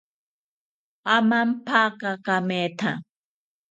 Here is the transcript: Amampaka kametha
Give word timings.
Amampaka 1.15 2.11
kametha 2.25 2.91